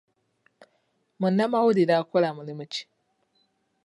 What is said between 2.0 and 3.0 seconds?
akola mulimu ki?